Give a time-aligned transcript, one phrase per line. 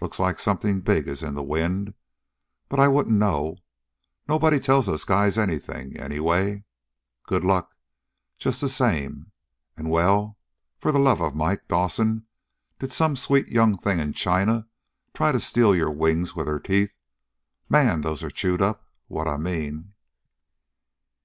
[0.00, 1.94] Looks like something big is in the wind,
[2.68, 3.58] but I wouldn't know.
[4.28, 6.64] Nobody tells us guys anything, anyway.
[7.28, 7.76] Good luck,
[8.38, 9.30] just the same,
[9.76, 10.36] and Well,
[10.78, 12.26] for the love of Mike, Dawson!
[12.80, 14.66] Did some sweet young thing in China
[15.14, 16.98] try to steal your wings with her teeth?
[17.68, 19.92] Man, those are chewed up, what I mean!"